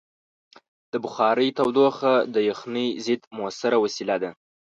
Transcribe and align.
د 0.91 0.93
بخارۍ 1.03 1.49
تودوخه 1.57 2.13
د 2.33 2.35
یخنۍ 2.49 2.87
ضد 3.05 3.21
مؤثره 3.37 3.77
وسیله 3.83 4.15
ده. 4.23 4.31